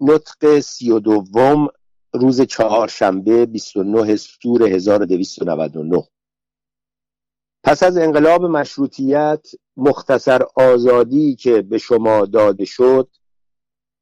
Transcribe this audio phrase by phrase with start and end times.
[0.00, 1.68] نطق سی و دوم
[2.12, 6.02] روز چهارشنبه 29 سور 1299
[7.64, 13.08] پس از انقلاب مشروطیت مختصر آزادی که به شما داده شد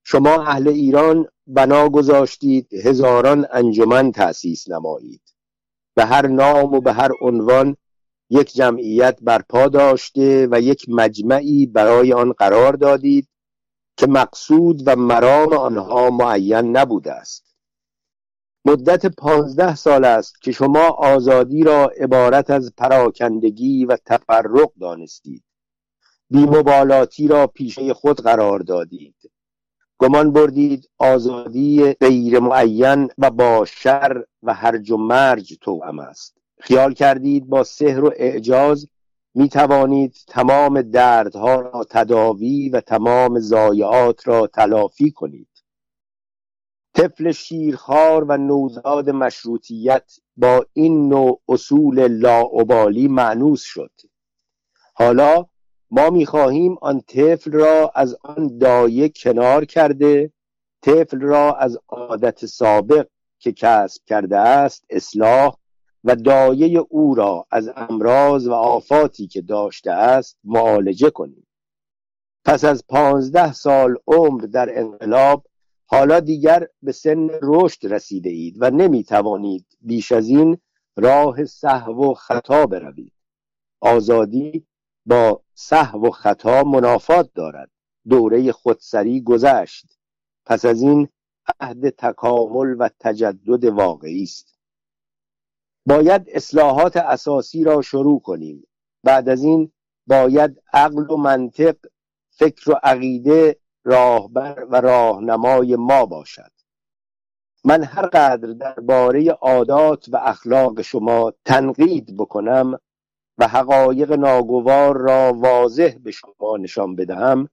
[0.04, 5.22] شما اهل ایران بنا گذاشتید هزاران انجمن تأسیس نمایید.
[5.94, 7.76] به هر نام و به هر عنوان
[8.30, 13.28] یک جمعیت برپا داشته و یک مجمعی برای آن قرار دادید
[13.96, 17.56] که مقصود و مرام آنها معین نبوده است.
[18.64, 25.44] مدت پانزده سال است که شما آزادی را عبارت از پراکندگی و تفرق دانستید.
[26.30, 29.14] بیمبالاتی را پیشه خود قرار دادید.
[29.98, 36.38] گمان بردید آزادی غیر معین و با شر و هرج و مرج توأم است.
[36.60, 38.88] خیال کردید با سحر و اعجاز
[39.34, 45.48] می توانید تمام دردها را تداوی و تمام ضایعات را تلافی کنید.
[46.94, 53.92] طفل شیرخوار و نوزاد مشروطیت با این نوع اصول لاعبالی معنوس شد.
[54.94, 55.46] حالا
[55.90, 60.32] ما می‌خواهیم آن طفل را از آن دایه کنار کرده
[60.82, 63.06] طفل را از عادت سابق
[63.38, 65.56] که کسب کرده است اصلاح
[66.04, 71.46] و دایه او را از امراض و آفاتی که داشته است معالجه کنیم.
[72.44, 75.46] پس از پانزده سال عمر در انقلاب
[75.86, 80.58] حالا دیگر به سن رشد رسیده اید و نمی توانید بیش از این
[80.96, 83.12] راه صحو و خطا بروید.
[83.80, 84.66] آزادی
[85.06, 87.70] با صحو و خطا منافات دارد.
[88.08, 89.98] دوره خودسری گذشت.
[90.46, 91.08] پس از این
[91.60, 94.51] عهد تکامل و تجدد واقعی است.
[95.86, 98.66] باید اصلاحات اساسی را شروع کنیم.
[99.04, 99.72] بعد از این
[100.06, 101.76] باید عقل و منطق
[102.30, 106.52] فکر و عقیده راهبر و راهنمای ما باشد.
[107.64, 112.78] من هر قدر درباره عادات و اخلاق شما تنقید بکنم
[113.38, 117.48] و حقایق ناگوار را واضح به شما نشان بدهم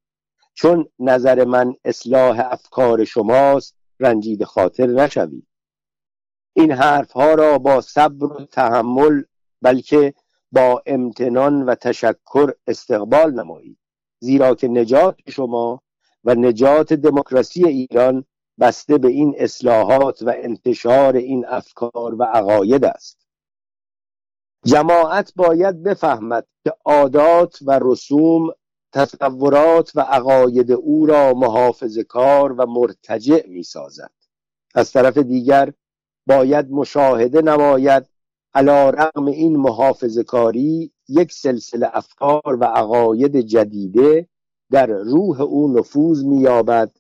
[0.54, 5.49] چون نظر من اصلاح افکار شماست رنجید خاطر نشوید.
[6.54, 9.24] این حرف ها را با صبر و تحمل
[9.62, 10.14] بلکه
[10.52, 13.78] با امتنان و تشکر استقبال نمایید.
[14.20, 15.82] زیرا که نجات شما
[16.24, 18.26] و نجات دموکراسی ایران
[18.60, 23.20] بسته به این اصلاحات و انتشار این افکار و عقاید است.
[24.66, 28.54] جماعت باید بفهمد که عادات و رسوم
[28.94, 34.12] تصورات و عقاید او را محافظ کار و مرتجع می سازد
[34.76, 35.74] از طرف دیگر
[36.30, 38.06] باید مشاهده نماید.
[38.54, 44.28] علا رقم این محافظ کاری یک سلسله افکار و عقاید جدیده
[44.72, 46.92] در روح او نفوذ مییابد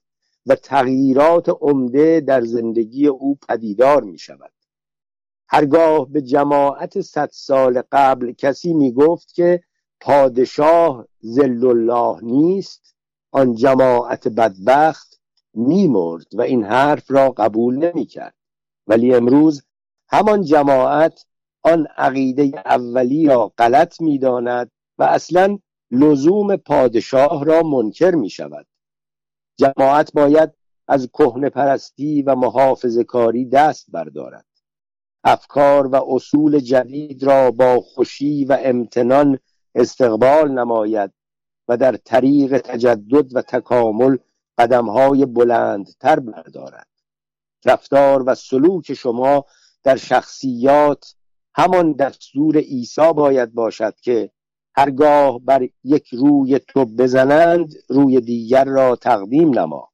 [0.46, 4.52] و تغییرات عمده در زندگی او پدیدار می شود
[5.48, 9.64] هرگاه به جماعت صد سال قبل کسی می گفت که
[10.02, 12.96] پادشاه زل الله نیست
[13.32, 15.22] آن جماعت بدبخت
[15.54, 18.39] میمرد و این حرف را قبول نمی کرد
[18.90, 19.64] ولی امروز
[20.10, 21.26] همان جماعت
[21.64, 25.58] آن عقیده اولی را غلط می‌داند و اصلا
[25.92, 28.68] لزوم پادشاه را منکر می شود
[29.58, 30.50] جماعت باید
[30.88, 34.46] از کهن پرستی و محافظ کاری دست بردارد.
[35.24, 39.40] افکار و اصول جدید را با خوشی و امتنان
[39.76, 41.12] استقبال نماید
[41.68, 44.18] و در طریق تجدد و تکامل
[44.58, 46.88] قدمهای بلندتر بردارد.
[47.66, 49.46] رفتار و سلوک شما
[49.84, 51.16] در شخصیات
[51.56, 54.32] همان دستور عیسی باید باشد که
[54.76, 59.90] هرگاه بر یک روی تو بزنند روی دیگر را تقدیم نما.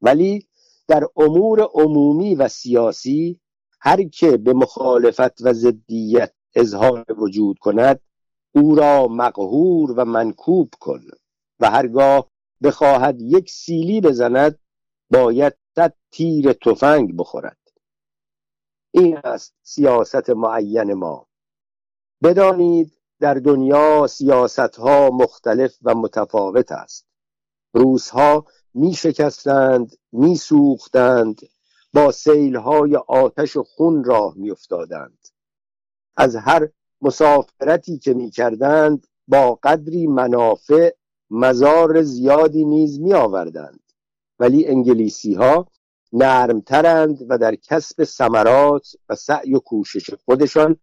[0.00, 0.48] ولی
[0.88, 3.40] در امور عمومی و سیاسی
[3.80, 8.00] هر که به مخالفت و ضدیت اظهار وجود کند
[8.54, 11.00] او را مقهور و منکوب کن
[11.60, 12.30] و هرگاه
[12.62, 14.58] بخواهد یک سیلی بزند
[15.10, 17.58] باید صد تیر تفنگ بخورد.
[18.90, 21.26] این است سیاست معین ما.
[22.22, 27.06] بدانید در دنیا سیاست ها مختلف و متفاوت است.
[27.74, 31.40] روس ها می شکستند می سوختند
[31.92, 35.28] با سیل های آتش و خون راه می افتادند
[36.16, 36.68] از هر
[37.00, 40.94] مسافرتی که می کردند با قدری منافع
[41.30, 43.85] مزار زیادی نیز می آوردند
[44.38, 45.66] ولی انگلیسی ها
[46.12, 50.76] نرمترند و در کسب ثمرات و سعی و کوشش خودشان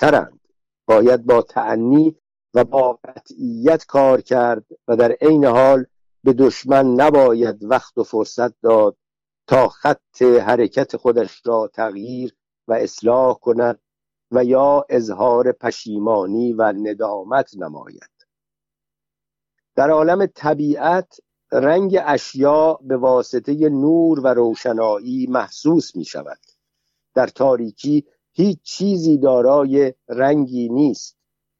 [0.00, 0.40] ترند
[0.86, 2.16] باید با تعنی
[2.54, 5.86] و با قطعیت کار کرد و در عین حال
[6.24, 8.96] به دشمن نباید وقت و فرصت داد
[9.46, 12.36] تا خط حرکت خودش را تغییر
[12.68, 13.80] و اصلاح کند
[14.30, 18.10] و یا اظهار پشیمانی و ندامت نماید.
[19.74, 21.20] در عالم طبیعت
[21.52, 26.38] رنگ اشیا به واسطه نور و روشنایی محسوس می شود
[27.14, 31.16] در تاریکی هیچ چیزی دارای رنگی نیست.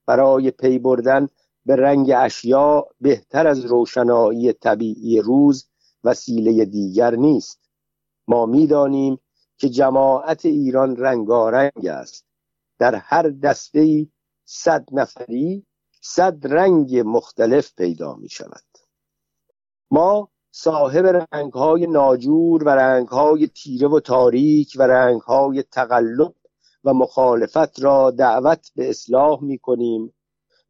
[0.07, 1.29] برای پی بردن
[1.67, 5.69] به رنگ اشیا بهتر از روشنایی طبیعی روز
[6.05, 7.61] وسیله دیگر نیست.
[8.29, 9.19] ما می‌دانیم
[9.59, 12.25] که جماعت ایران رنگارنگ است.
[12.79, 14.07] در هر دسته
[14.45, 15.67] صد نفری
[16.01, 18.65] صد رنگ مختلف پیدا می شود
[19.91, 26.35] ما صاحب رنگهای ناجور و رنگهای تیره و تاریک و رنگهای تقلب
[26.85, 30.15] و مخالفت را دعوت به اصلاح می کنیم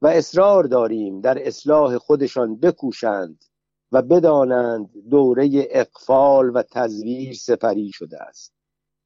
[0.03, 3.45] و اصرار داریم در اصلاح خودشان بکوشند
[3.93, 8.53] و بدانند دوره اقفال و تزویر سپری شده است.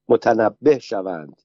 [0.08, 1.42] متنبه شوند.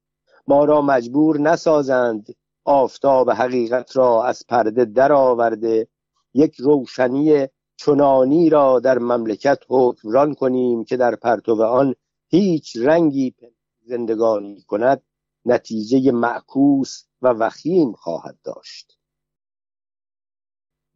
[0.47, 2.35] ما را مجبور نسازند.
[2.63, 5.87] آفتاب حقیقت را از پرده درآورده.
[6.33, 11.95] یک روشنی چنانی را در مملکت حکمران کنیم که در پرتو آن
[12.27, 13.35] هیچ رنگی
[13.81, 15.03] زندگانی کند
[15.45, 18.99] نتیجه معکوس و وخیم خواهد داشت.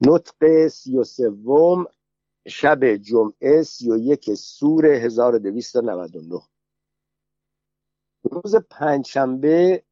[0.02, 1.86] نطق سی و سوم
[2.48, 6.42] شب جمعه سی و یک سور 1299
[8.24, 9.84] روز پنجشنبه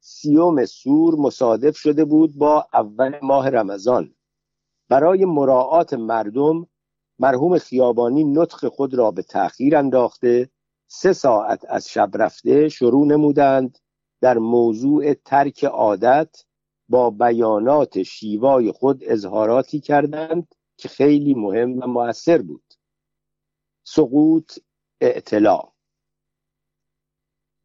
[0.00, 4.14] سیوم سور مصادف شده بود با اول ماه رمضان.
[4.90, 6.66] برای مراعات مردم
[7.18, 10.50] مرحوم خیابانی نطق خود را به تأخیر انداخته
[10.86, 13.78] سه ساعت از شب رفته شروع نمودند
[14.20, 16.44] در موضوع ترک عادت
[16.88, 22.74] با بیانات شیوای خود اظهاراتی کردند که خیلی مهم و موثر بود.
[23.84, 24.58] سقوط
[25.00, 25.72] اعتلاع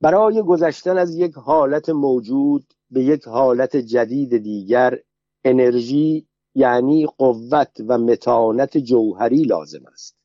[0.02, 5.00] برای گذشتن از یک حالت موجود به یک حالت جدید دیگر
[5.44, 10.16] انرژی یعنی قوت و متانت جوهری لازم است.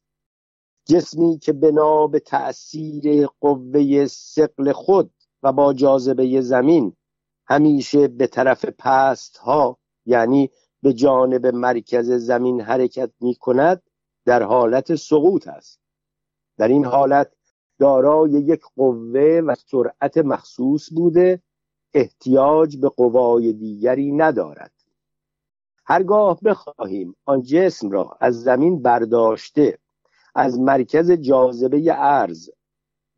[0.84, 5.10] جسمی که بنا به تأثیر قوه سقل خود
[5.42, 6.96] و با جاذبه زمین
[7.46, 10.50] همیشه به طرف پست ها یعنی
[10.82, 13.82] به جانب مرکز زمین حرکت می کند
[14.24, 15.80] در حالت سقوط است.
[16.58, 17.32] در این حالت
[17.78, 21.42] دارای یک قوه و سرعت مخصوص بوده
[21.94, 24.79] احتیاج به قوای دیگری ندارد.
[25.90, 29.78] هرگاه بخواهیم آن جسم را از زمین برداشته
[30.34, 32.50] از مرکز جاذبه ارز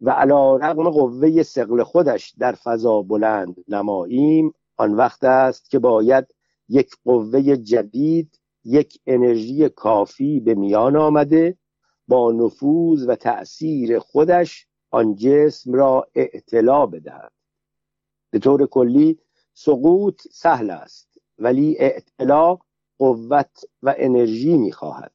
[0.01, 6.35] و علا رقم قوه سقل خودش در فضا بلند نماییم آن وقت است که باید
[6.69, 11.59] یک قوه جدید یک انرژی کافی به میان آمده
[12.09, 17.33] با نفوذ و تأثیر خودش آن جسم را اعتلا بدهد.
[18.31, 19.19] به طور کلی
[19.55, 21.12] سقوط سهل است.
[21.39, 22.59] ولی اعتلا
[22.99, 25.13] قوت و انرژی می‌خواهد.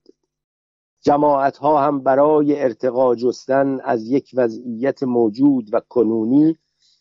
[1.02, 6.58] جماعت ها هم برای ارتقا جستن از یک وضعیت موجود و کنونی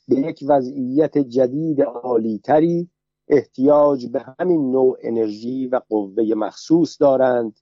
[0.08, 2.90] به یک وضعیت جدید عالیتری
[3.28, 7.58] احتیاج به همین نوع انرژی و قوه مخصوص دارند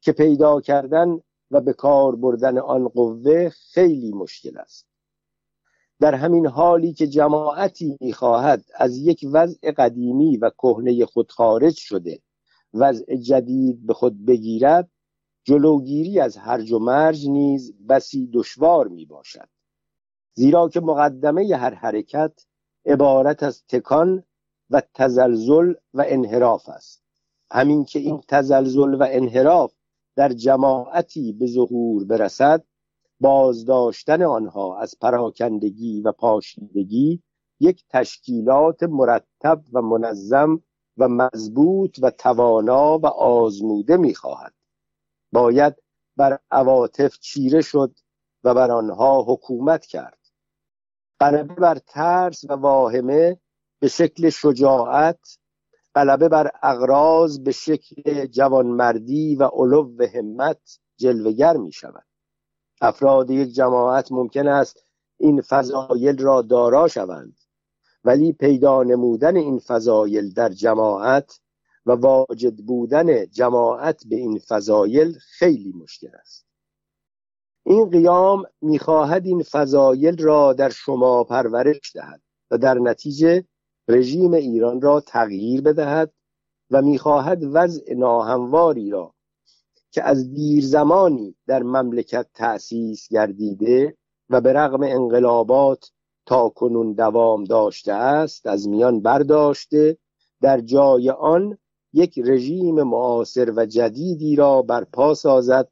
[0.00, 1.20] که پیدا کردن
[1.50, 4.91] و به کار بردن آن قوه خیلی مشکل است.
[6.02, 12.22] در همین حالی که جماعتی می‌خواهد از یک وضع قدیمی و کهنه خود خارج شده
[12.74, 14.90] وضع جدید به خود بگیرد
[15.44, 19.48] جلوگیری از هرج و مرج نیز بسی دشوار می باشد
[20.34, 22.32] زیرا که مقدمه هر حرکت
[22.86, 24.24] عبارت از تکان
[24.70, 27.02] و تزلزل و انحراف است.
[27.52, 29.72] همین که این تزلزل و انحراف
[30.16, 32.64] در جماعتی به ظهور برسد
[33.22, 37.22] بازداشتن آنها از پراکندگی و پاشیدگی
[37.60, 40.62] یک تشکیلات مرتب و منظم
[40.98, 44.52] و مضبوط و توانا و آزموده می‌خواهد.
[45.32, 45.74] باید
[46.16, 47.94] بر عواطف چیره شد
[48.44, 50.18] و بر آنها حکومت کرد.
[51.20, 53.40] غلبه بر ترس و واهمه
[53.78, 55.38] به شکل شجاعت
[55.94, 62.11] غلبه بر اغراض به شکل جوانمردی و علو همت جلوگر می شود
[62.84, 64.86] افراد یک جماعت ممکن است
[65.18, 67.36] این فضایل را دارا شوند.
[68.04, 71.40] ولی پیدا نمودن این فضایل در جماعت
[71.86, 76.46] و واجد بودن جماعت به این فضایل خیلی مشکل است.
[77.64, 83.44] این قیام می‌خواهد این فضایل را در شما پرورش دهد و در نتیجه
[83.88, 86.12] رژیم ایران را تغییر بدهد
[86.70, 89.14] و می‌خواهد وضع ناهمواری را
[89.92, 93.96] که از دیر زمانی در مملکت تأسیس گردیده
[94.30, 95.90] و به رغم انقلابات
[96.26, 99.98] تا کنون دوام داشته است از میان برداشته
[100.40, 101.58] در جای آن
[101.92, 105.68] یک رژیم معاصر و جدیدی را برپا سازد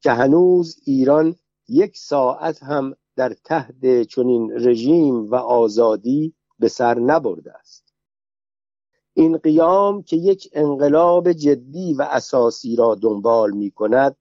[0.00, 1.36] که هنوز ایران
[1.68, 7.83] یک ساعت هم در تحت چنین رژیم و آزادی به سر نبرده است.
[9.14, 14.16] این قیام که یک انقلاب جدی و اساسی را دنبال می کند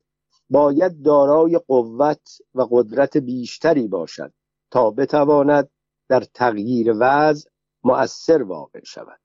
[0.49, 4.33] باید دارای قوت و قدرت بیشتری باشد
[4.71, 5.69] تا بتواند
[6.09, 7.49] در تغییر وضع
[7.83, 9.19] مؤثر واقع شود.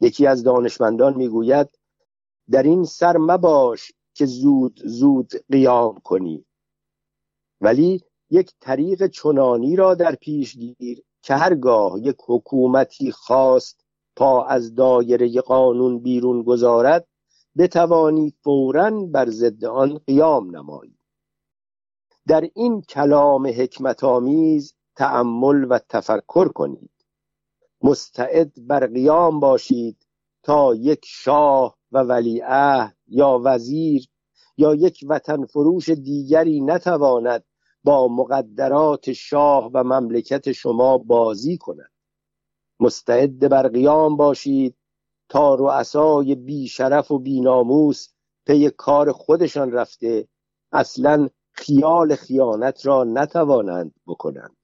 [0.00, 1.78] یکی از دانشمندان می‌گوید
[2.50, 6.44] در این سر مباش که زود زود قیام کنی.
[7.60, 13.85] ولی یک طریق چنانی را در پیش گیر که هرگاه یک حکومتی خواست
[14.16, 17.08] پا از دایره قانون بیرون گذارد
[17.58, 20.98] بتوانی فورا بر ضد آن قیام نمایی.
[22.26, 26.90] در این کلام حکمت آمیز تأمل و تفکر کنید.
[27.82, 30.06] مستعد بر قیام باشید
[30.42, 34.08] تا یک شاه و ولیعهد یا وزیر
[34.56, 37.44] یا یک وطن فروش دیگری نتواند
[37.84, 41.90] با مقدرات شاه و مملکت شما بازی کند.
[42.80, 44.76] مستعد بر قیام باشید
[45.28, 48.08] تا رؤسای بی شرف و بی ناموس
[48.46, 50.28] پی کار خودشان رفته
[50.72, 54.56] اصلا خیال خیانت را نتوانند بکنند.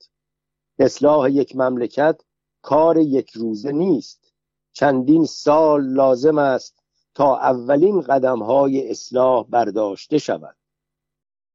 [0.79, 2.21] اصلاح یک مملکت
[2.63, 4.33] کار یک روزه نیست.
[4.73, 6.83] چندین سال لازم است
[7.15, 10.57] تا اولین قدم های اصلاح برداشته شود.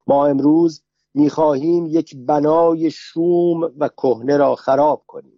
[0.07, 0.83] ما امروز
[1.13, 5.36] می‌خواهیم یک بنای شوم و کهنه را خراب کنیم.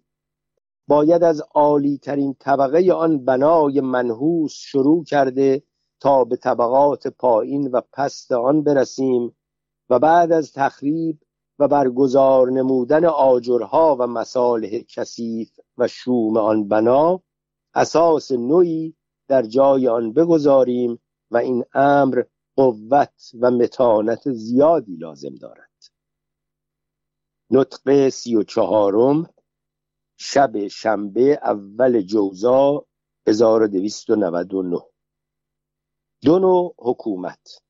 [0.90, 5.62] باید از عالی ترین طبقه آن بنای منحوس شروع کرده
[6.00, 9.36] تا به طبقات پایین و پست آن برسیم
[9.90, 11.18] و بعد از تخریب
[11.58, 17.22] و برگزار نمودن آجرها و مصالح کثیف و شوم آن بنا
[17.74, 18.94] اساس نوعی
[19.28, 20.98] در جای آن بگذاریم
[21.30, 22.22] و این امر
[22.56, 25.70] قوت و متانت زیادی لازم دارد.
[27.50, 29.26] نطق سی و چهارم
[30.22, 32.84] شب شنبه اول جوزا
[33.26, 34.80] 1299
[36.24, 37.62] دو نوع حکومت.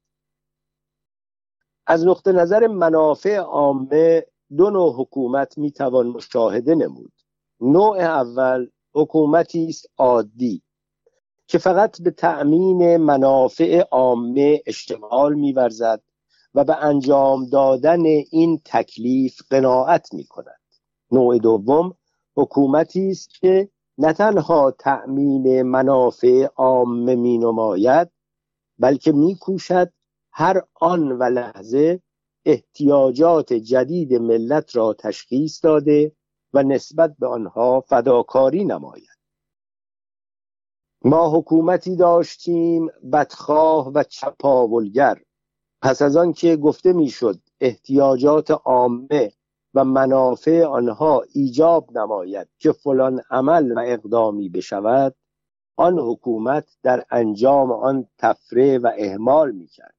[1.86, 4.26] از نقطه نظر منافع عامه
[4.56, 7.12] دو نوع حکومت می‌توان مشاهده نمود.
[7.60, 10.62] نوع اول حکومتی است عادی
[11.46, 16.02] که فقط به تأمین منافع عامه اشتغال میورزد
[16.54, 20.60] و به انجام دادن این تکلیف قناعت می کند
[21.12, 21.96] نوع دوم
[22.36, 28.10] حکومتی است که نه تنها تأمین منافع عامه می نماید
[28.78, 29.92] بلکه می کوشد
[30.32, 32.02] هر آن و لحظه
[32.44, 36.12] احتیاجات جدید ملت را تشخیص داده
[36.52, 39.20] و نسبت به آنها فداکاری نماید.
[41.04, 45.22] ما حکومتی داشتیم بدخواه و چپاولگر.
[45.82, 49.32] پس از آن که گفته می‌شد احتیاجات عامه
[49.74, 55.14] و منافع آنها ایجاب نماید که فلان عمل و اقدامی بشود
[55.76, 59.94] آن حکومت در انجام آن تفره و اهمال می‌کرد.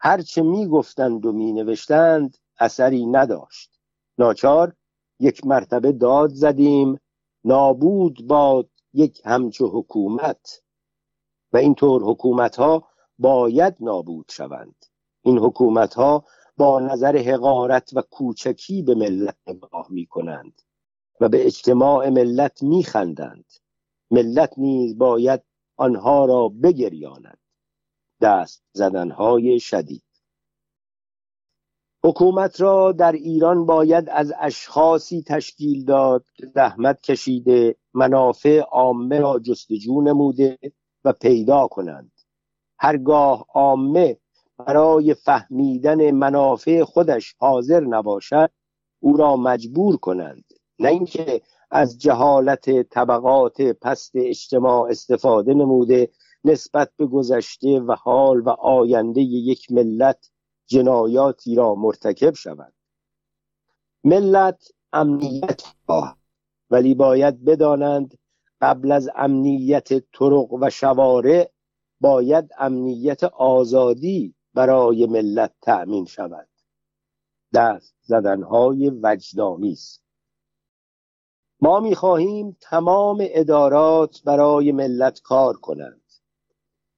[0.00, 3.80] هرچه می‌گفتند و مینوشتند اثری نداشت.
[4.18, 4.72] ناچار
[5.20, 7.00] یک مرتبه داد زدیم
[7.44, 10.62] نابود باد یک همچو حکومت.
[11.52, 12.88] و اینطور حکومت ها
[13.18, 14.84] باید نابود شوند.
[15.22, 16.24] این حکومت ها
[16.56, 20.62] با نظر حقارت و کوچکی به ملت نگاه می کنند
[21.20, 23.52] و به اجتماع ملت می خندند
[24.10, 25.42] ملت نیز باید
[25.76, 27.38] آنها را بگریاند.
[28.20, 30.02] دست زدنهای شدید.
[32.04, 39.38] حکومت را در ایران باید از اشخاصی تشکیل داد که زحمت کشیده منافع عامه را
[39.38, 40.58] جستجو نموده
[41.04, 42.12] و پیدا کنند.
[42.78, 44.18] هرگاه عامه
[44.58, 48.50] برای فهمیدن منافع خودش حاضر نباشد
[49.00, 50.44] او را مجبور کنند.
[50.78, 56.10] نه اینکه از جهالت طبقات پست اجتماع استفاده نموده
[56.44, 60.30] نسبت به گذشته و حال و آینده یک ملت
[60.66, 62.72] جنایاتی را مرتکب شود.
[64.04, 66.16] ملت امنیت خواه
[66.70, 68.18] ولی باید بدانند
[68.60, 71.50] قبل از امنیت طرق و شوارع
[72.00, 76.48] باید امنیت آزادی برای ملت تأمین شود.
[77.54, 80.02] دست زدنهای وجدامیست
[81.60, 86.02] ما می‌خواهیم تمام ادارات برای ملت کار کنند.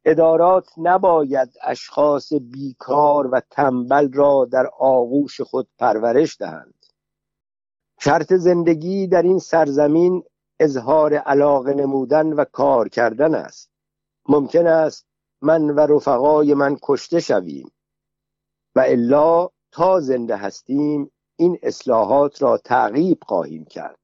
[0.04, 6.86] ادارات نباید اشخاص بیکار و تنبل را در آغوش خود پرورش دهند.
[8.00, 10.22] شرط زندگی در این سرزمین
[10.60, 13.70] اظهار علاقه نمودن و کار کردن است.
[14.28, 15.07] ممکن است
[15.42, 17.70] من و رفقای من کشته شویم
[18.74, 23.98] و الا تا زنده هستیم این اصلاحات را تعقیب خواهیم کرد.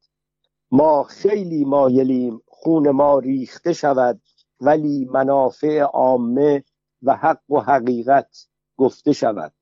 [0.70, 4.20] ما خیلی مایلیم خون ما ریخته شود
[4.60, 6.64] ولی منافع عامه
[7.02, 9.54] و حق و حقیقت گفته شود.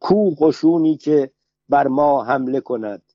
[0.00, 1.32] کو قشونی که
[1.68, 3.12] بر ما حمله کند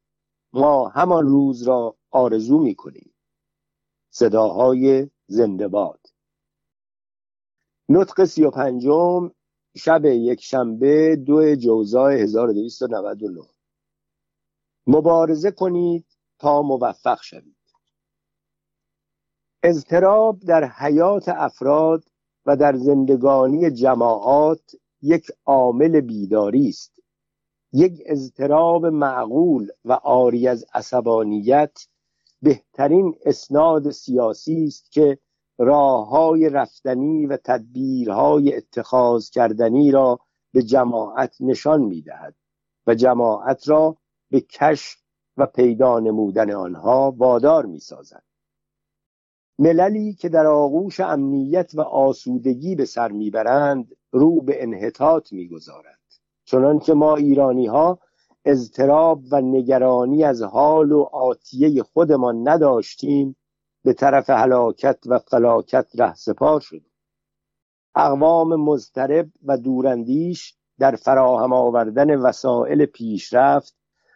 [0.54, 3.14] ما همان روز را آرزو می کنیم
[4.10, 6.13] صداهای زنده باد.
[7.90, 9.32] نطق سی و پنجم
[9.78, 13.42] شب یک شنبه دو جوزای 1299
[14.88, 16.06] مبارزه کنید
[16.40, 17.56] تا موفق شوید.
[19.64, 22.04] اضطراب در حیات افراد
[22.46, 27.00] و در زندگانی جماعات یک عامل بیداری است.
[27.74, 31.88] یک اضطراب معقول و آری از عصبانیت
[32.42, 35.18] بهترین اسناد سیاسی است که
[35.58, 40.20] راههای رفتنی و تدبیرهای اتخاذ کردنی را
[40.54, 42.36] به جماعت نشان می‌دهد
[42.88, 43.98] و جماعت را
[44.32, 45.04] به کشف
[45.38, 48.24] و پیدا نمودن آنها وادار می سازد.
[49.60, 56.00] مللی که در آغوش امنیت و آسودگی به سر می‌برند رو به انحطاط می‌گذارد
[56.46, 58.00] چنانکه ما ایرانی ها
[58.46, 63.36] اضطراب و نگرانی از حال و آتیه خودمان نداشتیم
[63.84, 66.82] به طرف هلاکت و فلاکت ره سپار شد.
[67.96, 73.76] اقوام مضطرب و دوراندیش در فراهم آوردن وسایل پیشرفت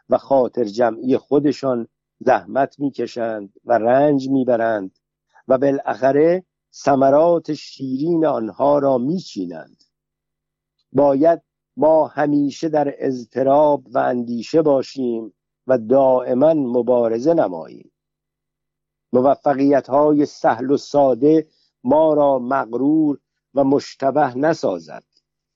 [0.09, 1.87] و خاطر جمعی خودشان
[2.19, 4.99] زحمت می‌کشند و رنج می‌برند
[5.47, 6.43] و بالاخره
[6.73, 9.83] ثمرات شیرین آنها را میچینند.
[10.91, 11.41] باید
[11.77, 15.33] ما همیشه در اضطراب و اندیشه باشیم
[15.67, 17.91] و دائما مبارزه نماییم.
[19.13, 21.47] موفقیت های سهل و ساده
[21.83, 23.19] ما را مغرور
[23.53, 25.03] و مشتبه نسازد.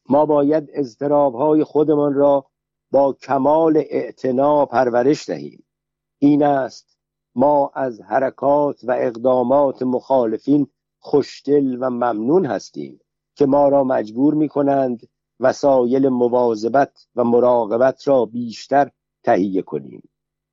[0.09, 2.45] ما باید اضطراب های خودمان را
[2.91, 5.63] با کمال اعتنا پرورش دهیم.
[6.19, 6.97] این است
[7.35, 10.67] ما از حرکات و اقدامات مخالفین
[10.99, 12.99] خوشدل و ممنون هستیم
[13.35, 15.07] که ما را مجبور می کنند
[15.39, 18.91] وسایل مواظبت و مراقبت را بیشتر
[19.23, 20.09] تهیه کنیم.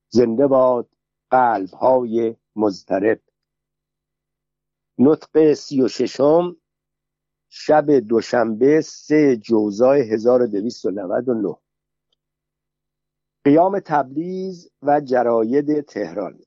[0.08, 0.88] زنده باد
[1.30, 3.20] قلب های مضطرب.
[4.98, 6.56] نطق سی و ششم
[7.48, 11.56] شب دوشنبه سه جوزای 1299
[13.44, 16.40] قیام تبریز و جراید تهران.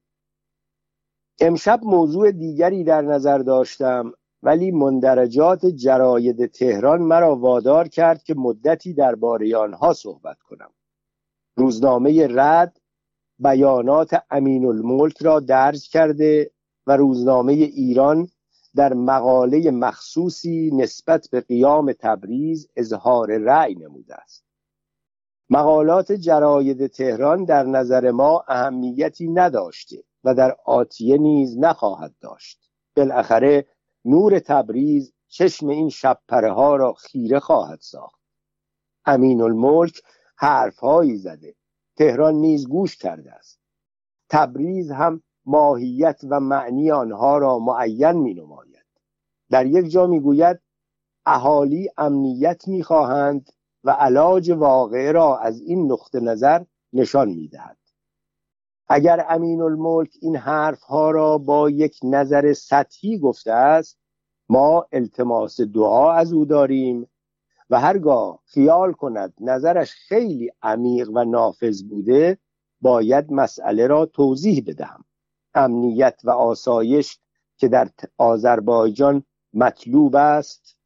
[1.40, 8.94] امشب موضوع دیگری در نظر داشتم ولی مندرجات جراید تهران مرا وادار کرد که مدتی
[8.94, 10.74] درباره آنها صحبت کنم.
[11.56, 12.81] روزنامه رد
[13.42, 16.52] بیانات امین الملک را درج کرده
[16.88, 18.28] و روزنامه ایران
[18.76, 24.46] در مقاله مخصوصی نسبت به قیام تبریز اظهار رأی نموده است.
[25.50, 32.70] مقالات جراید تهران در نظر ما اهمیتی نداشته و در آتیه نیز نخواهد داشت.
[32.96, 33.66] بالاخره
[34.06, 38.22] نور تبریز چشم این شبپره ها را خیره خواهد ساخت.
[39.06, 40.02] امین الملک
[40.36, 41.56] حرفهایی زده.
[41.96, 43.60] تهران نیز گوش کرده است
[44.30, 48.86] تبریز هم ماهیت و معنی آنها را معین می نماید
[49.50, 50.60] در یک جا می گوید
[51.26, 53.50] اهالی امنیت می خواهند
[53.84, 57.78] و علاج واقع را از این نقطه نظر نشان می دهد.
[58.88, 63.98] اگر امین الملک این حرف ها را با یک نظر سطحی گفته است
[64.50, 67.08] ما التماس دعا از او داریم
[67.72, 72.38] و هرگاه خیال کند نظرش خیلی عمیق و نافذ بوده
[72.82, 75.06] باید مسئله را توضیح بدهم.
[75.54, 77.20] امنیت و آسایش
[77.58, 80.78] که در آذربایجان مطلوب است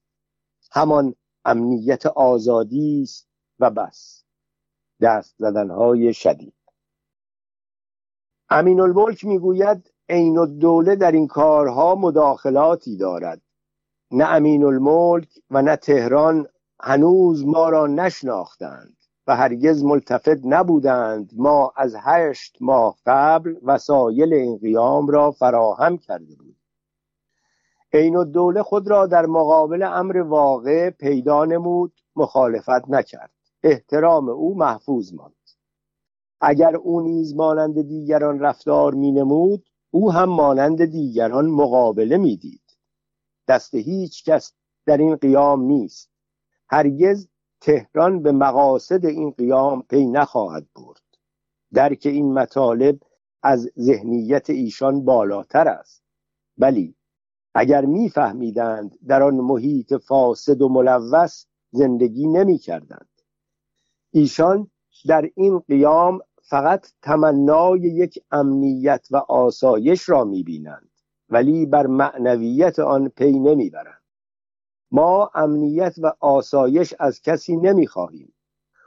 [0.71, 3.27] همان امنیت آزادی است
[3.59, 4.23] و بس.
[5.01, 6.53] دست زدنهای شدید.
[8.49, 13.41] امین الملک می‌گوید عین الدوله در این کارها مداخلاتی دارد.
[14.11, 16.47] نه امین الملک و نه تهران
[16.81, 21.31] هنوز ما را نشناختند و هرگز ملتفت نبودند.
[21.35, 26.55] ما از هشت ماه قبل وسایل این قیام را فراهم کرده بود
[27.93, 33.31] عین الدوله خود را در مقابل امر واقع پیدا نمود مخالفت نکرد.
[33.63, 35.33] احترام او محفوظ ماند.
[36.41, 42.77] اگر او نیز مانند دیگران رفتار می نمود او هم مانند دیگران مقابله می‌دید
[43.47, 44.53] دست هیچ کس
[44.85, 46.14] در این قیام نیست.
[46.75, 47.27] هرگز
[47.61, 51.01] تهران به مقاصد این قیام پی نخواهد برد.
[51.73, 52.99] درک این مطالب
[53.43, 56.03] از ذهنیت ایشان بالاتر است.
[56.57, 56.95] ولی
[57.53, 63.21] اگر میفهمیدند در آن محیط فاسد و ملوث زندگی نمی کردند
[64.11, 64.71] ایشان
[65.07, 70.89] در این قیام فقط تمنای یک امنیت و آسایش را می بینند
[71.29, 73.94] ولی بر معنویت آن پی نمی‌برند.
[74.91, 78.35] ما امنیت و آسایش از کسی نمی خواهیم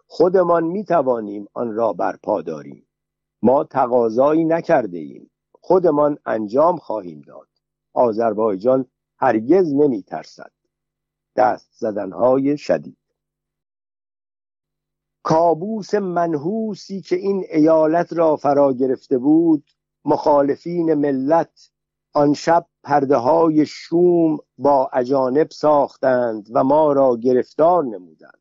[0.06, 2.87] خودمان می توانیم آن را برپا داریم.
[3.42, 5.30] ما تقاضایی نکرده ایم
[5.61, 7.48] خودمان انجام خواهیم داد.
[7.94, 8.87] آذربایجان
[9.18, 10.52] هرگز نمی ترسد
[11.37, 12.98] دست زدنهای شدید.
[15.22, 19.70] کابوس منحوسی که این ایالت را فرا گرفته بود
[20.04, 21.70] مخالفین ملت
[22.12, 28.40] آن شب پرده های شوم با اجانب ساختند و ما را گرفتار نمودند.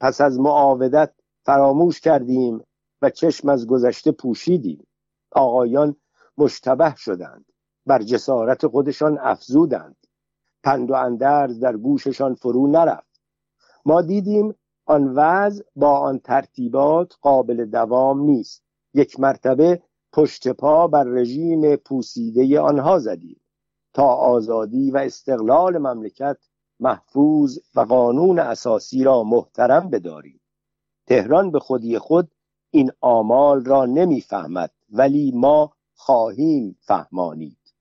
[0.00, 1.12] پس از معاودت
[1.44, 2.64] فراموش کردیم
[3.02, 4.86] و چشم از گذشته پوشیدیم.
[5.32, 5.96] آقایان
[6.38, 7.44] مشتبه شدند.
[7.86, 9.96] بر جسارت خودشان افزودند.
[10.64, 13.20] پند و اندرز در گوششان فرو نرفت.
[13.84, 14.54] ما دیدیم
[14.86, 18.62] آن وضع با آن ترتیبات قابل دوام نیست.
[18.94, 23.40] یک مرتبه پشت پا بر رژیم پوسیده آنها زدیم.
[23.92, 26.38] تا آزادی و استقلال مملکت
[26.80, 30.40] محفوظ و قانون اساسی را محترم بداریم.
[31.06, 32.30] تهران به خودی خود
[32.70, 37.74] این آمال را نمی‌فهمد ولی ما خواهیم فهمانید.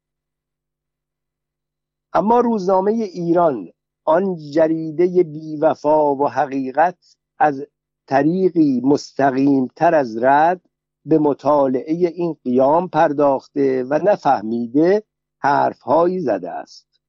[2.13, 3.69] اما روزنامه ایران
[4.05, 7.65] آن جریده بیوفا و حقیقت از
[8.07, 10.61] طریقی مستقیم تر از رد
[11.05, 15.03] به مطالعه این قیام پرداخته و نفهمیده
[15.39, 17.01] حرفهایی زده است.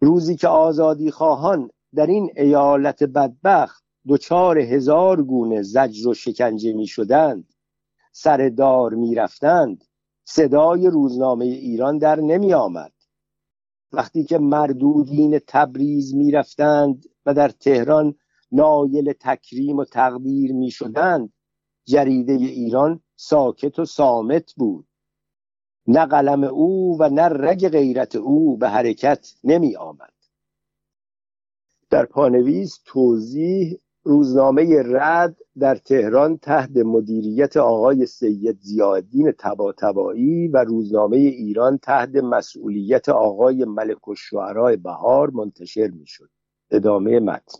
[0.00, 6.86] روزی که آزادی خواهان در این ایالت بدبخت دچار هزار گونه زجر و شکنجه می
[6.86, 7.54] شدند
[8.12, 9.84] سر دار می رفتند
[10.24, 12.92] صدای روزنامه ایران در نمی آمد.
[13.92, 18.14] وقتی که مردودین تبریز می رفتند و در تهران
[18.52, 21.32] نایل تکریم و تقدیر می شدند
[21.84, 24.86] جریده ایران ساکت و سامت بود.
[25.88, 30.12] نه قلم او و نه رگ غیرت او به حرکت نمی آمد.
[31.90, 41.16] در پانویس توضیح روزنامه رد در تهران تحت مدیریت آقای سید زیادین تباتبایی و روزنامه
[41.16, 46.30] ایران تحت مسئولیت آقای ملک الشعراء بهار منتشر می شد.
[46.70, 47.58] ادامه متن.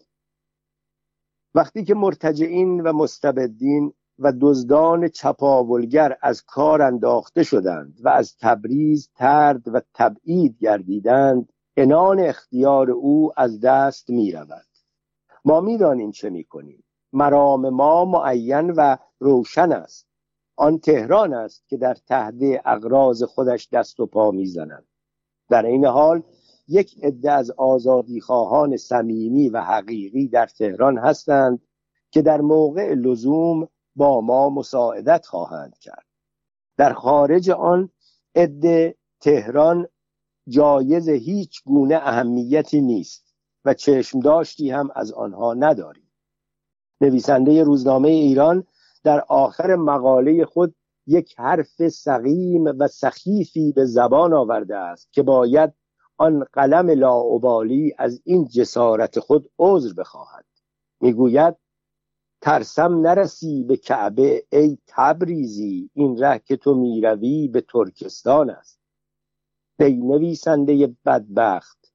[1.55, 9.11] وقتی که مرتجعین و مستبدین و دزدان چپاولگر از کار انداخته شدند و از تبریز
[9.15, 11.53] ترد و تبعید گردیدند.
[11.77, 14.67] انان اختیار او از دست می رود
[15.45, 16.85] ما می‌دانیم چه می‌کنیم.
[17.13, 20.07] مرام ما معین و روشن است.
[20.57, 24.87] آن تهران است که در تهده اقراض خودش دست و پا می‌زنند
[25.51, 26.23] در این حال
[26.69, 31.63] یک عده از آزادی خواهان صمیمی و حقیقی در تهران هستند
[32.11, 36.07] که در موقع لزوم با ما مساعدت خواهند کرد.
[36.77, 37.91] در خارج آن
[38.35, 39.89] عده تهران
[40.49, 46.13] جایز هیچ گونه اهمیتی نیست و چشم داشتی هم از آنها نداریم.
[47.01, 48.65] نویسنده روزنامه ایران
[49.05, 50.75] در آخر مقاله خود
[51.07, 55.73] یک حرف سقیم و سخیفی به زبان آورده است که باید
[56.17, 60.45] آن قلم لاعبالی از این جسارت خود عذر بخواهد.
[61.01, 61.57] می‌گوید
[62.45, 68.81] ترسم نرسی به کعبه ای تبریزی این ره که تو می‌روی به ترکستان است.
[69.79, 71.93] ای نویسنده بدبخت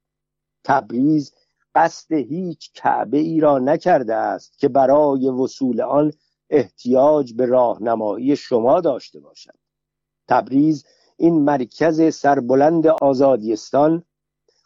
[0.64, 1.34] تبریز
[1.76, 6.14] قصد هیچ کعبه ای را نکرده است که برای وصول آن
[6.50, 9.58] احتیاج به راهنمایی شما داشته باشد.
[10.28, 10.86] تبریز
[11.18, 14.04] این مرکز سربلند آزادیستان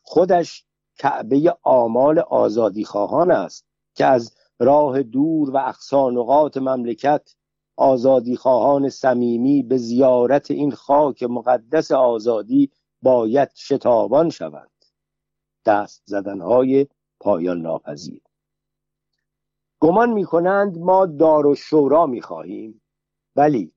[0.04, 0.66] خودش
[0.98, 3.66] کعبه آمال آزادی خواهان است
[3.96, 7.36] که از راه دور و اقصانقات مملکت.
[7.78, 14.86] آزادی خواهان صمیمی به زیارت این خاک مقدس آزادی باید شتابان شوند.
[15.66, 16.88] دست زدنهای
[17.20, 18.22] پایان ناپذیر.
[19.82, 22.82] گمان می‌کنند ما دار و شورا می‌خواهیم
[23.36, 23.74] ولی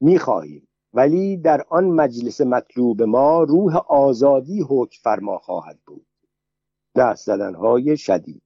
[0.00, 6.06] می‌خواهیم ولی در آن مجلس مطلوب ما روح آزادی حکم فرما خواهد بود.
[6.96, 8.42] دست زدنهای شدید.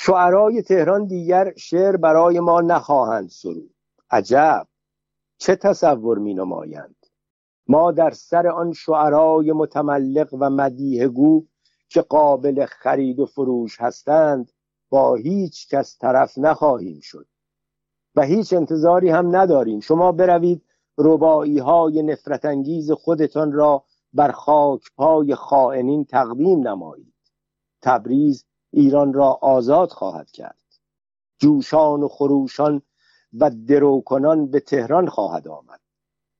[0.00, 3.74] شعرای تهران دیگر شعر برای ما نخواهند سرود.
[4.10, 4.66] عجب!
[5.38, 6.96] چه تصور می نمایند
[7.68, 11.44] ما در سر آن شعرای متملق و مدیهگو
[11.88, 14.52] که قابل خرید و فروش هستند
[14.90, 17.26] با هیچ کس طرف نخواهیم شد.
[18.16, 19.80] و هیچ انتظاری هم نداریم.
[19.80, 20.64] شما بروید
[20.98, 27.14] ربایی های نفرت انگیز خودتان را بر خاک پای خائنین تقدیم نمایید.
[27.82, 30.62] تبریز ایران را آزاد خواهد کرد.
[31.38, 32.82] جوشان و خروشان
[33.32, 35.80] و دروکنان به تهران خواهد آمد.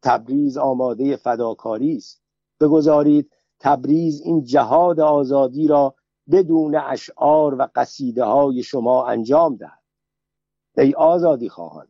[0.03, 2.23] تبریز آماده فداکاری است.
[2.61, 5.95] بگذارید تبریز این جهاد آزادی را
[6.31, 9.83] بدون اشعار و قصیده های شما انجام دهد.
[10.79, 11.89] ای آزادی خواهان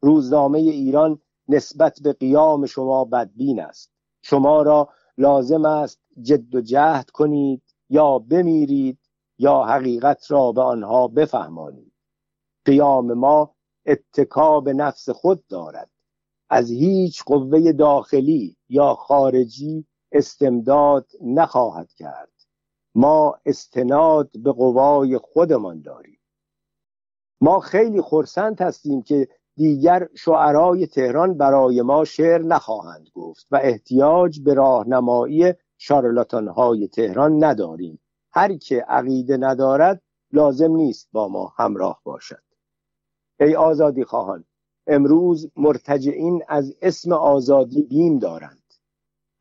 [0.00, 3.90] روزنامه ایران نسبت به قیام شما بدبین است.
[4.22, 8.98] شما را لازم است جد و جهد کنید یا بمیرید
[9.40, 11.92] یا حقیقت را به آنها بفهمانید
[12.64, 13.54] قیام ما
[13.86, 15.90] اتکا به نفس خود دارد.
[16.50, 22.32] از هیچ قوه داخلی یا خارجی استمداد نخواهد کرد.
[22.94, 26.20] ما استناد به قوای خودمان داریم.
[27.40, 34.40] ما خیلی خرسند هستیم که دیگر شعرای تهران برای ما شعر نخواهند گفت و احتیاج
[34.40, 38.00] به راهنمایی شارلاتان های تهران نداریم.
[38.32, 42.42] هر که عقیده ندارد لازم نیست با ما همراه باشد.
[43.40, 44.44] ای آزادی خواهان
[44.86, 48.74] امروز مرتجعین از اسم آزادی بیم دارند.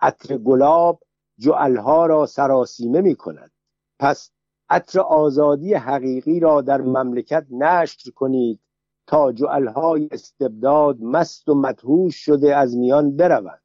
[0.02, 1.04] عطر گلاب
[1.38, 3.52] جعلها را سراسیمه می کند.
[4.00, 4.32] پس
[4.70, 8.60] عطر آزادی حقیقی را در مملکت نشر کنید
[9.08, 13.62] تا جعلهای استبداد مست و مدهوش شده از میان برود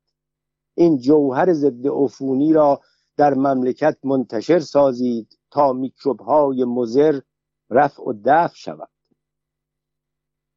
[0.75, 2.81] این جوهر ضد عفونی را
[3.16, 7.20] در مملکت منتشر سازید تا میکروب های مزر
[7.70, 8.88] رفع و دفع شود.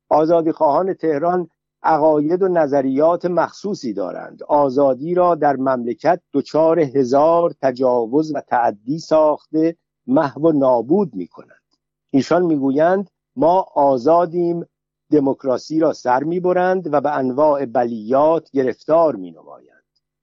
[0.10, 1.50] آزادی خواهان تهران
[1.84, 4.44] عقاید و نظریات مخصوصی دارند.
[4.44, 11.62] آزادی را در مملکت دچار هزار تجاوز و تعدی ساخته محو و نابود می کنند
[12.10, 14.66] ایشان می‌گویند ما آزادیم
[15.12, 19.77] دموکراسی را سر می‌برند و به انواع بلیات گرفتار می نمایند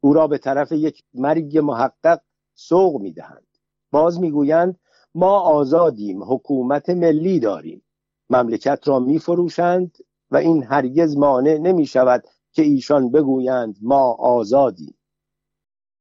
[0.04, 2.20] او را به طرف یک مرگ محقق
[2.54, 3.46] سوق می دهند
[3.92, 4.78] باز می‌گویند
[5.14, 7.82] ما آزادیم حکومت ملی داریم.
[8.30, 9.98] مملکت را می فروشند
[10.30, 14.94] و این هرگز مانع نمی شود که ایشان بگویند ما آزادیم.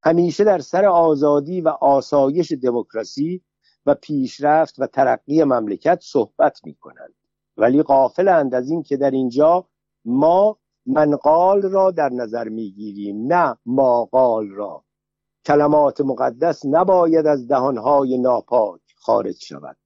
[0.04, 3.42] همیشه در سر آزادی و آسایش دموکراسی
[3.86, 7.14] و پیشرفت و ترقی مملکت صحبت می کنند
[7.58, 9.68] ولی قافلند از این که در اینجا
[10.06, 14.84] ما منقال را در نظر می‌گیریم نه ماقال را.
[15.46, 19.78] کلمات مقدس نباید از دهانهای ناپاک خارج شود.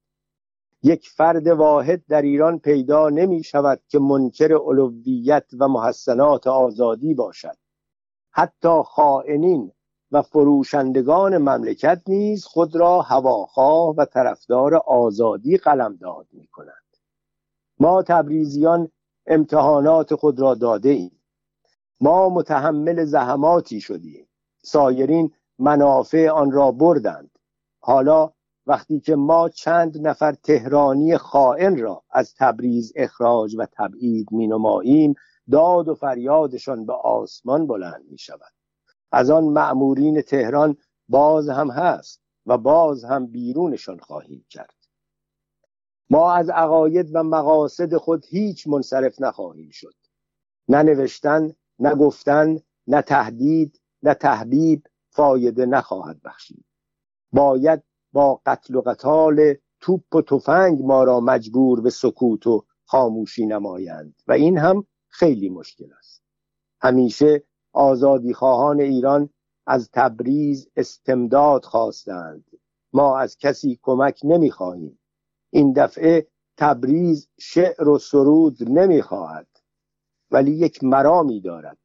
[0.82, 7.56] یک فرد واحد در ایران پیدا نمی شود که منکر علویت و محسنات آزادی باشد.
[8.30, 9.72] حتی خائنین
[10.12, 16.96] و فروشندگان مملکت نیز خود را هواخواه و طرفدار آزادی قلمداد می کنند
[17.80, 18.90] ما تبریزیان
[19.28, 21.20] امتحانات خود را داده ایم.
[22.00, 24.28] ما متحمل زحماتی شدیم.
[24.62, 27.30] سایرین منافع آن را بردند.
[27.80, 28.32] حالا
[28.66, 35.14] وقتی که ما چند نفر تهرانی خائن را از تبریز اخراج و تبعید می نماییم
[35.50, 38.52] داد و فریادشان به آسمان بلند می شود
[39.12, 40.76] از آن معمورین تهران
[41.08, 44.77] باز هم هست و باز هم بیرونشان خواهیم کرد.
[46.10, 49.94] ما از عقاید و مقاصد خود هیچ منصرف نخواهیم شد.
[50.68, 56.64] نه نوشتن نه گفتن نه تهدید نه تحبیب فایده نخواهد بخشید.
[57.32, 63.46] باید با قتل و قتال توپ و تفنگ ما را مجبور به سکوت و خاموشی
[63.46, 66.22] نمایند و این هم خیلی مشکل است.
[66.80, 69.30] همیشه آزادی خواهان ایران
[69.66, 72.44] از تبریز استمداد خواستند.
[72.92, 74.97] ما از کسی کمک نمی‌خواهیم.
[75.50, 79.48] این دفعه تبریز شعر و سرود نمی‌خواهد
[80.30, 81.78] ولی یک مرامی دارد.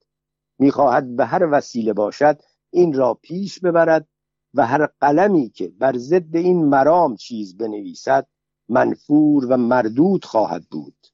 [0.59, 4.07] می‌خواهد به هر وسیله باشد این را پیش ببرد
[4.53, 8.27] و هر قلمی که بر ضد این مرام چیز بنویسد
[8.69, 11.07] منفور و مردود خواهد بود.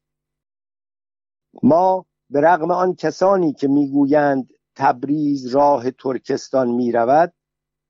[1.63, 7.33] ما به رغم آن کسانی که می‌گویند تبریز راه ترکستان می‌رود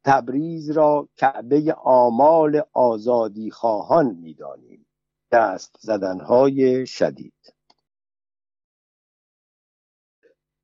[0.03, 4.85] تبریز را کعبه آمال آزادی خواهان می‌دانیم.
[5.31, 7.53] دست زدنهای شدید.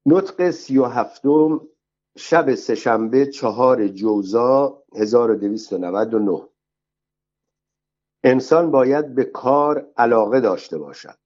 [0.06, 1.62] نطق سی و هفتم
[2.18, 6.48] شب سهشنبه چهار جوزا 1299
[8.24, 11.18] انسان باید به کار علاقه داشته باشد.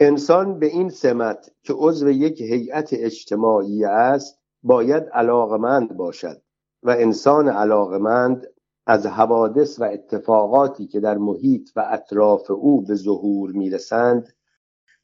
[0.00, 6.42] انسان به این سمت که عضو یک هیئت اجتماعی است باید علاقمند باشد
[6.82, 8.46] و انسان علاقمند
[8.86, 14.34] از حوادث و اتفاقاتی که در محیط و اطراف او به ظهور می‌رسند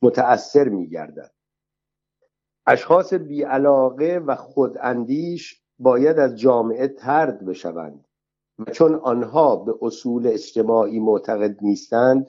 [0.03, 1.33] متأثر میگردد.
[2.67, 8.05] اشخاص بیعلاقه و خوداندیش باید از جامعه ترد بشوند
[8.59, 12.27] و چون آنها به اصول اجتماعی معتقد نیستند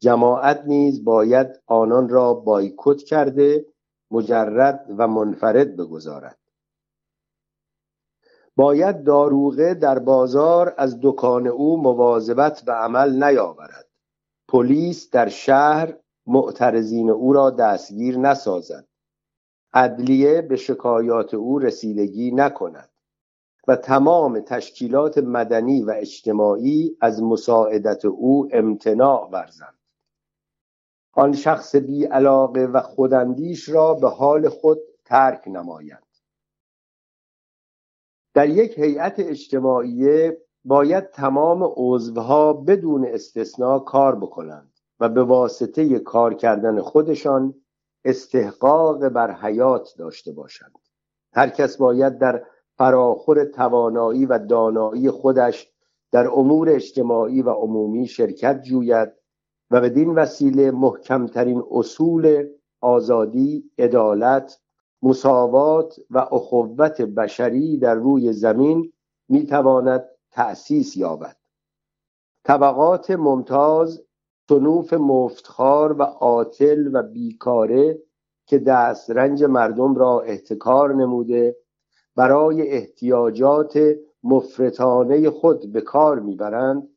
[0.00, 3.66] جماعت نیز باید آنان را بایکوت کرده
[4.10, 6.38] مجرد و منفرد بگذارد.
[8.56, 13.88] باید داروغه در بازار از دکان او مواظبت به عمل نیاورد.
[14.48, 15.94] پلیس در شهر
[16.26, 18.86] معترضین او را دستگیر نسازد.
[19.72, 22.88] عدلیه به شکایات او رسیدگی نکند
[23.68, 29.78] و تمام تشکیلات مدنی و اجتماعی از مساعدت او امتناع ورزند.
[31.12, 36.11] آن شخص بی علاقه و خوداندیش را به حال خود ترک نمایند
[38.34, 40.30] در یک هیئت اجتماعی
[40.64, 47.54] باید تمام عضوها بدون استثنا کار بکنند و به واسطه کار کردن خودشان
[48.04, 50.78] استحقاق بر حیات داشته باشند.
[51.32, 52.42] هر کس باید در
[52.78, 55.72] فراخور توانایی و دانایی خودش
[56.12, 59.12] در امور اجتماعی و عمومی شرکت جوید
[59.70, 62.48] و بدین وسیله محکمترین اصول
[62.80, 64.60] آزادی، عدالت،
[65.02, 68.92] مساوات و اخوت بشری در روی زمین
[69.28, 71.36] می‌تواند تأسیس یابد.
[72.44, 74.02] طبقات ممتاز
[74.48, 78.02] صنوف مفتخار و عاطل و بیکاره
[78.46, 81.56] که دسترنج مردم را احتکار نموده
[82.16, 83.78] برای احتیاجات
[84.24, 86.88] مفرطانه خود به کار می‌برند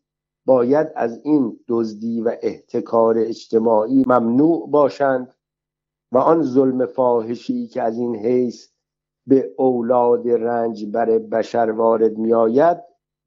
[0.46, 5.35] باید از این دزدی و احتکار اجتماعی ممنوع باشند
[6.12, 8.68] و آن ظلم فاحشی که از این حیث
[9.28, 12.78] به اولاد رنج بر بشر وارد میآید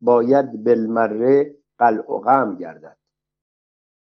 [0.01, 2.97] باید بالمره قلع و غم گردد.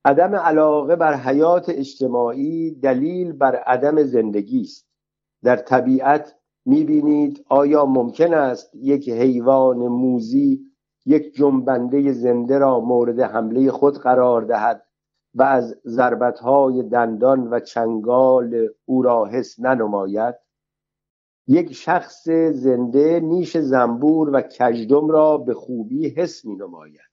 [0.04, 4.86] عدم علاقه بر حیات اجتماعی دلیل بر عدم زندگی است.
[5.42, 10.70] در طبیعت می‌بینید آیا ممکن است یک حیوان موزی
[11.06, 14.86] یک جنبنده زنده را مورد حمله خود قرار دهد
[15.34, 20.34] و از ضربتهای دندان و چنگال او را حس ننماید.
[21.46, 27.10] یک شخص زنده نیش زنبور و کژدم را به خوبی حس می نماید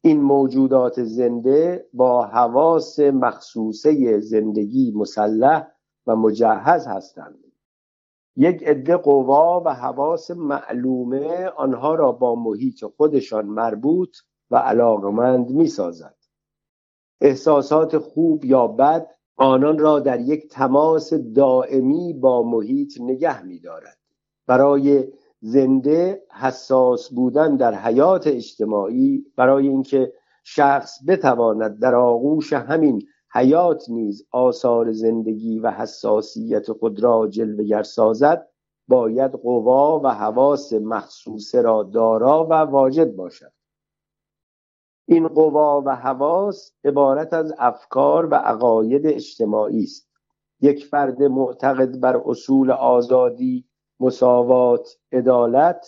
[0.00, 5.68] این موجودات زنده با حواس مخصوصه زندگی مسلح
[6.06, 7.44] و مجهز هستند.
[8.36, 14.16] یک عده قوا و حواس معلومه آنها را با محیط خودشان مربوط
[14.50, 16.17] و علاقمند می سازد.
[17.20, 23.98] احساسات خوب یا بد آنان را در یک تماس دائمی با محیط نگه می دارد.
[24.46, 25.08] برای
[25.40, 30.12] زنده حساس بودن در حیات اجتماعی برای اینکه
[30.44, 33.02] شخص بتواند در آغوش همین
[33.32, 38.48] حیات نیز آثار زندگی و حساسیت خود را جلوگر سازد
[38.88, 43.52] باید قوا و حواس مخصوصه را دارا و واجد باشد
[45.10, 50.08] این قوا و حواس عبارت از افکار و عقاید اجتماعی است.
[50.60, 53.68] یک فرد معتقد بر اصول آزادی
[54.00, 55.86] مساوات عدالت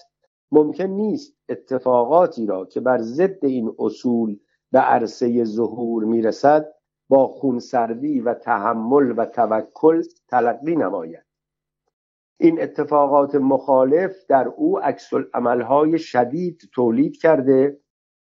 [0.52, 4.38] ممکن نیست اتفاقاتی را که بر ضد این اصول
[4.72, 6.74] به عرصه ظهور می‌رسد
[7.08, 11.24] با خونسردی و تحمل و توکل تلقی نماید.
[12.40, 17.80] این اتفاقات مخالف در او عکس عملهای شدید تولید کرده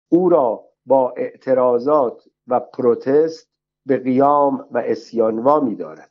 [0.09, 3.50] او را با اعتراضات و پروتست
[3.86, 6.10] به قیام و اسیانوا می دارد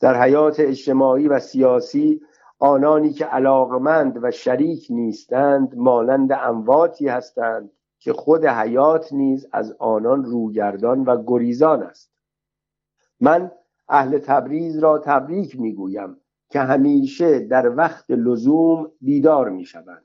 [0.00, 2.20] در حیات اجتماعی و سیاسی
[2.58, 10.24] آنانی که علاقمند و شریک نیستند مانند امواتی هستند که خود حیات نیز از آنان
[10.24, 12.12] روگردان و گریزان است.
[13.20, 13.52] من
[13.88, 16.16] اهل تبریز را تبریک می‌گویم
[16.48, 20.04] که همیشه در وقت لزوم بیدار می‌شوند.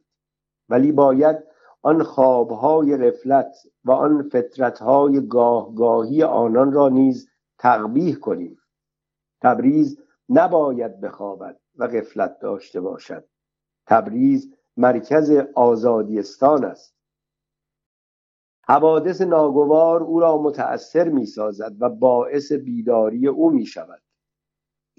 [0.69, 1.37] ولی باید
[1.81, 7.29] آن خوابهای رفلت و آن فترتهای گاهگاهی آنان را نیز
[7.59, 8.57] تقبیح کنیم.
[9.41, 13.27] تبریز نباید بخوابد و غفلت داشته باشد.
[13.87, 16.95] تبریز مرکز آزادیستان است.
[18.63, 24.01] حوادث ناگوار او را متأثر می سازد و باعث بیداری او می شود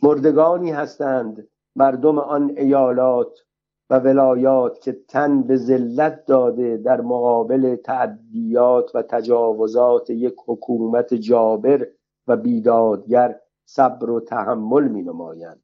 [0.03, 3.39] مردگانی هستند مردم آن ایالات
[3.91, 11.89] و ولایات که تن به ذلت داده در مقابل تعدیات و تجاوزات یک حکومت جابر
[12.27, 15.63] و بیدادگر صبر و تحمل می نمایند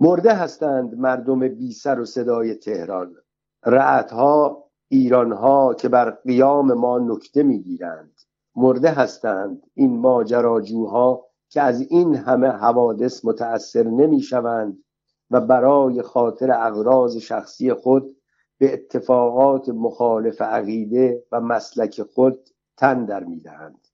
[0.00, 3.16] مرده هستند مردم بی سر و صدای تهران.
[3.64, 8.20] رعتها ایرانها که بر قیام ما نکته می‌گیرند.
[8.56, 14.84] مرده هستند این ماجراجوها که از این همه حوادث متأثر نمی‌شوند
[15.30, 18.16] و برای خاطر اغراض شخصی خود
[18.58, 23.88] به اتفاقات مخالف عقیده و مسلک خود تن در می‌دهند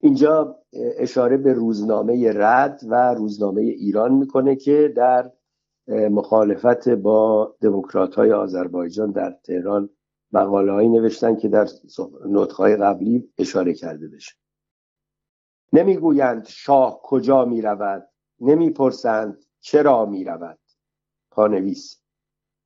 [0.00, 5.30] اینجا اشاره به روزنامه رد و روزنامه ایران می‌کنه که در
[5.88, 9.90] مخالفت با دموکرات های آذربایجان در تهران
[10.32, 11.68] مقاله هایی نوشتن که در
[12.28, 14.34] نطقهای قبلی اشاره کرده بشه.
[15.72, 18.08] نمی‌گویند شاه کجا می رود
[18.40, 20.58] نمی‌پرسند چرا می رود.
[21.34, 22.00] پانویس.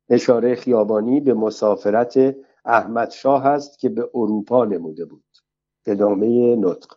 [0.09, 5.23] اشاره خیابانی به مسافرت احمد شاه است که به اروپا نموده بود.
[5.85, 6.95] ادامه نطق.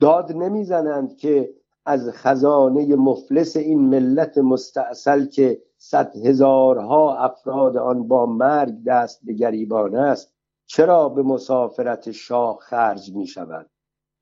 [0.00, 1.54] داد نمی‌زنند که
[1.86, 9.32] از خزانه مفلس این ملت مستاصل که صد هزارها افراد آن با مرگ دست به
[9.32, 10.34] گریبان است
[10.66, 13.70] چرا به مسافرت شاه خرج می شود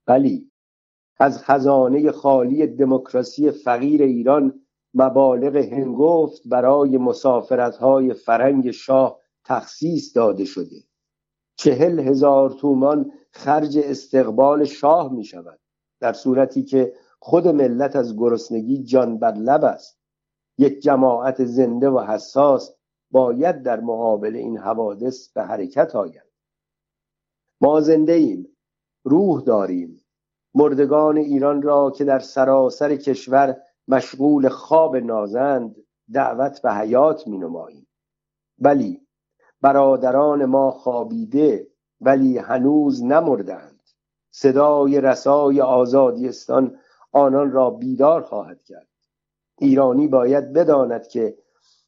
[0.07, 0.51] بلی
[1.21, 4.61] از خزانه خالی دموکراسی فقیر ایران
[4.99, 10.77] مبالغ هنگفت برای مسافرت های فرنگ شاه تخصیص داده شده.
[11.57, 15.61] چهل هزار تومان خرج استقبال شاه می شود
[16.01, 19.99] در صورتی که خود ملت از گرسنگی جان بر لب است.
[20.59, 22.75] یک جماعت زنده و حساس
[23.11, 26.29] باید در مقابل این حوادث به حرکت آید.
[27.61, 28.49] ما زنده ایم
[29.05, 30.05] روح داریم.
[30.55, 33.57] مردگان ایران را که در سراسر کشور
[33.89, 35.77] مشغول خواب نازند
[36.13, 37.87] دعوت به حیات می نماییم
[38.59, 39.01] ولی
[39.61, 41.67] برادران ما خوابیده
[42.01, 43.81] ولی هنوز نمردند.
[44.31, 46.79] صدای رسای آزادیستان
[47.13, 48.89] آنان را بیدار خواهد کرد.
[49.59, 51.39] ایرانی باید بداند که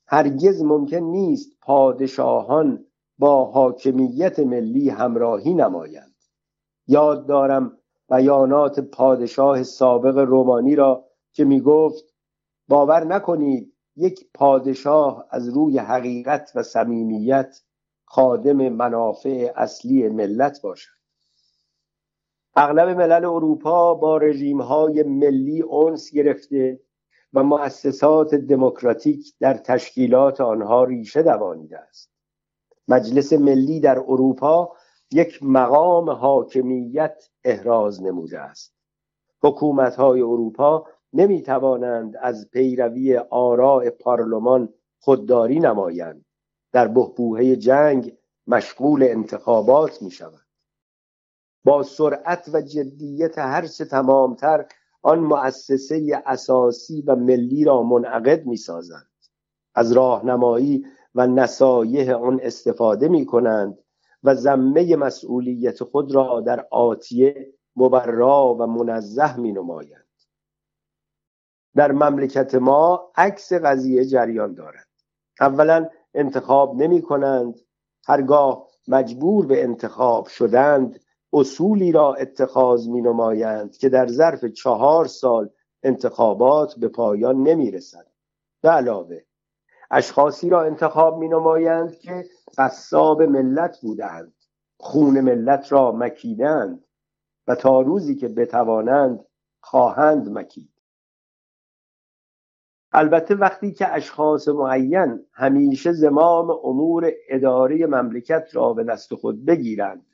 [0.06, 2.86] هرگز ممکن نیست پادشاهان
[3.18, 6.14] با حاکمیت ملی همراهی نمایند.
[6.86, 7.78] یاد دارم
[8.08, 12.04] بیانات پادشاه سابق رومانی را که می گفت
[12.68, 17.62] باور نکنید یک پادشاه از روی حقیقت و صمیمیت
[18.04, 21.00] خادم منافع اصلی ملت باشد.
[22.56, 26.80] اغلب ملل اروپا با رژیم های ملی اونس گرفته
[27.32, 32.10] و مؤسسات دموکراتیک در تشکیلات آنها ریشه دوانیده است.
[32.88, 34.76] مجلس ملی در اروپا
[35.12, 38.74] یک مقام حاکمیت احراز نموده است.
[39.42, 46.24] حکومت های اروپا نمی توانند از پیروی آراء پارلمان خودداری نمایند.
[46.72, 50.46] در بهبوهه جنگ مشغول انتخابات می شوند
[51.64, 54.66] با سرعت و جدیت هرچه تمامتر
[55.02, 59.10] آن مؤسسه اساسی و ملی را منعقد می سازند
[59.74, 63.78] از راهنمایی و نصایح آن استفاده می کنند
[64.22, 70.06] و زمه مسئولیت خود را در آتیه مبرا و منزه می نمایند
[71.76, 74.86] در مملکت ما عکس قضیه جریان دارد.
[75.40, 77.60] اولا انتخاب نمی کنند
[78.06, 81.00] هرگاه مجبور به انتخاب شدند
[81.32, 85.50] اصولی را اتخاذ می نمایند که در ظرف چهار سال
[85.82, 88.06] انتخابات به پایان نمی رسد
[88.62, 89.20] به علاوه
[89.90, 92.24] اشخاصی را انتخاب می نمایند که
[92.58, 94.34] قصاب ملت بودند
[94.78, 96.84] خون ملت را مکیدند
[97.46, 99.24] و تا روزی که بتوانند
[99.60, 100.79] خواهند مکید.
[102.92, 110.06] البته وقتی که اشخاص معین همیشه زمام امور اداره مملکت را به دست خود بگیرند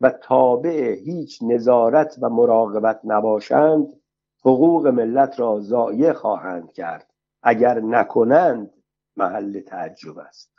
[0.00, 4.00] و تابع هیچ نظارت و مراقبت نباشند
[4.40, 7.06] حقوق ملت را ضایع خواهند کرد.
[7.42, 8.70] اگر نکنند
[9.16, 10.50] محل تعجب است.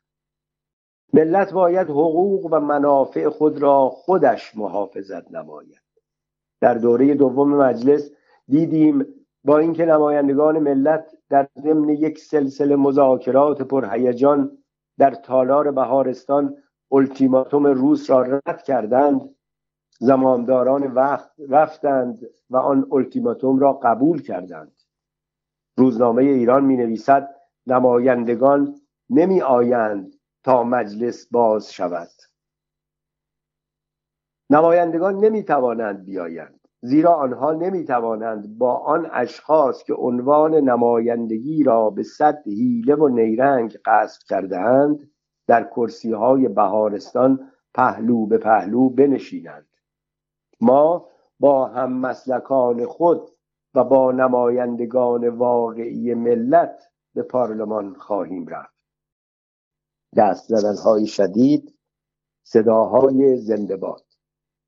[1.13, 5.81] ملت باید حقوق و منافع خود را خودش محافظت نماید.
[6.61, 8.11] در دوره دوم مجلس
[8.47, 9.05] دیدیم
[9.43, 14.57] با اینکه نمایندگان ملت در ضمن یک سلسله مذاکرات پرهیجان
[14.97, 16.57] در تالار بهارستان
[16.91, 19.35] التیماتوم روس را رد کردند
[19.99, 22.19] زمانداران وقت رفتند
[22.49, 24.81] و آن التیماتوم را قبول کردند.
[25.77, 27.35] روزنامه ایران می نویسد
[27.67, 28.75] نمایندگان
[29.09, 32.09] نمی آیند تا مجلس باز شود.
[34.49, 36.60] نمایندگان نمی توانند بیایند.
[36.81, 43.07] زیرا آنها نمی توانند با آن اشخاص که عنوان نمایندگی را به صد حیله و
[43.07, 45.11] نیرنگ قصد کردهاند
[45.47, 49.67] در کرسی های بهارستان پهلو به پهلو بنشینند.
[50.61, 51.07] ما
[51.39, 53.29] با هم مسلکان خود
[53.75, 58.75] و با نمایندگان واقعی ملت به پارلمان خواهیم رفت.
[60.17, 60.51] دست
[60.85, 61.75] های شدید
[62.43, 64.10] صداهای زنده باد.